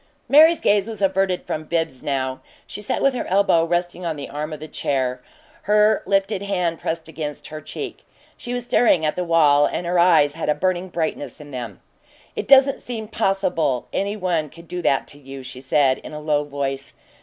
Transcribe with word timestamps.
Mary's 0.27 0.61
gaze 0.61 0.87
was 0.87 0.99
averted 0.99 1.45
from 1.45 1.63
Bibbs 1.63 2.03
now; 2.03 2.41
she 2.65 2.81
sat 2.81 3.03
with 3.03 3.13
her 3.13 3.27
elbow 3.27 3.63
resting 3.63 4.03
on 4.03 4.15
the 4.15 4.29
arm 4.29 4.51
of 4.51 4.59
the 4.59 4.67
chair, 4.67 5.21
her 5.69 6.01
lifted 6.07 6.41
hand 6.41 6.79
pressed 6.79 7.07
against 7.07 7.49
her 7.49 7.61
cheek. 7.61 7.99
She 8.35 8.51
was 8.51 8.63
staring 8.63 9.05
at 9.05 9.15
the 9.15 9.23
wall, 9.23 9.67
and 9.67 9.85
her 9.85 9.99
eyes 9.99 10.33
had 10.33 10.49
a 10.49 10.55
burning 10.55 10.89
brightness 10.89 11.39
in 11.39 11.51
them. 11.51 11.81
"It 12.35 12.47
doesn't 12.47 12.81
seem 12.81 13.09
possible 13.09 13.87
any 13.93 14.17
one 14.17 14.49
could 14.49 14.67
do 14.67 14.81
that 14.81 15.05
to 15.09 15.19
you," 15.19 15.43
she 15.43 15.61
said, 15.61 15.99
in 15.99 16.13
a 16.13 16.19
low 16.19 16.45
voice. 16.45 16.93